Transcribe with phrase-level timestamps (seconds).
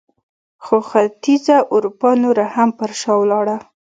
[0.63, 3.57] خو ختیځه اروپا نوره هم پر شا ولاړه.